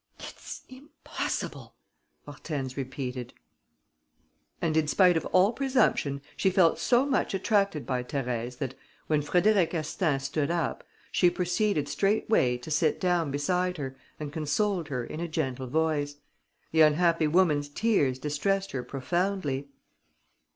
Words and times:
"It's 0.17 0.63
impossible!" 0.67 1.75
Hortense 2.25 2.75
repeated. 2.75 3.35
And, 4.59 4.75
in 4.75 4.87
spite 4.87 5.15
of 5.15 5.27
all 5.27 5.53
presumption, 5.53 6.23
she 6.35 6.49
felt 6.49 6.79
so 6.79 7.05
much 7.05 7.35
attracted 7.35 7.85
by 7.85 8.01
Thérèse 8.03 8.57
that, 8.57 8.73
when 9.05 9.21
Frédéric 9.21 9.75
Astaing 9.75 10.17
stood 10.19 10.49
up, 10.49 10.83
she 11.11 11.29
proceeded 11.29 11.87
straightway 11.87 12.57
to 12.57 12.71
sit 12.71 12.99
down 12.99 13.29
beside 13.29 13.77
her 13.77 13.95
and 14.19 14.33
consoled 14.33 14.87
her 14.87 15.03
in 15.03 15.19
a 15.19 15.27
gentle 15.27 15.67
voice. 15.67 16.15
The 16.71 16.81
unhappy 16.81 17.27
woman's 17.27 17.69
tears 17.69 18.17
distressed 18.17 18.71
her 18.71 18.81
profoundly. 18.81 19.67